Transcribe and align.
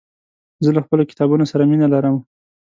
زه 0.63 0.69
له 0.75 0.81
خپلو 0.85 1.03
کتابونو 1.11 1.45
سره 1.51 1.63
مينه 1.69 1.87
لرم. 1.93 2.15